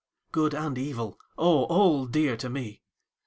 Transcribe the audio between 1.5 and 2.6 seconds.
all dear to